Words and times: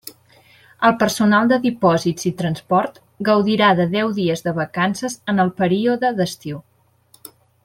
El 0.87 0.93
personal 1.01 1.51
de 1.51 1.59
Dipòsits 1.65 2.25
i 2.31 2.33
Transport 2.41 2.97
gaudirà 3.29 3.69
de 3.81 3.87
deu 3.95 4.17
dies 4.23 4.43
de 4.49 4.57
vacances 4.63 5.19
en 5.35 5.45
el 5.45 5.57
període 5.61 6.13
d'estiu. 6.21 6.63